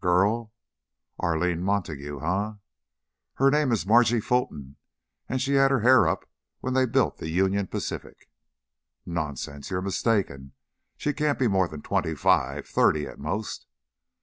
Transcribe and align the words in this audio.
"Girl? 0.03 0.51
'Arline 1.19 1.61
Montague,' 1.61 2.21
eh? 2.23 2.53
Her 3.35 3.51
name 3.51 3.71
is 3.71 3.85
Margie 3.85 4.19
Fulton 4.19 4.77
and 5.29 5.39
she 5.39 5.53
had 5.53 5.69
her 5.69 5.81
hair 5.81 6.07
up 6.07 6.27
when 6.59 6.73
they 6.73 6.87
built 6.87 7.17
the 7.19 7.29
Union 7.29 7.67
Pacific." 7.67 8.27
"Nonsense! 9.05 9.69
You're 9.69 9.83
mistaken. 9.83 10.53
She 10.97 11.13
can't 11.13 11.37
be 11.37 11.47
more 11.47 11.67
than 11.67 11.83
twenty 11.83 12.15
five 12.15 12.65
thirty 12.67 13.05
at 13.05 13.19
most." 13.19 13.67